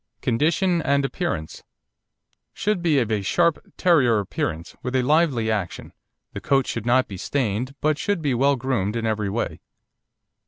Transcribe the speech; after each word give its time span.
CONDITION 0.23 0.81
AND 0.81 1.05
APPEARANCE 1.05 1.61
Should 2.53 2.81
be 2.81 2.97
of 2.97 3.11
a 3.11 3.21
sharp 3.21 3.59
Terrier 3.77 4.17
appearance, 4.17 4.75
with 4.81 4.95
a 4.95 5.03
lively 5.03 5.51
action, 5.51 5.93
the 6.33 6.41
coat 6.41 6.65
should 6.65 6.87
not 6.87 7.07
be 7.07 7.17
stained, 7.17 7.75
but 7.81 7.99
should 7.99 8.19
be 8.19 8.33
well 8.33 8.55
groomed 8.55 8.95
in 8.95 9.05
every 9.05 9.29
way. 9.29 9.59